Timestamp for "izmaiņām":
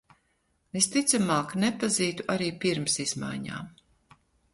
3.05-3.69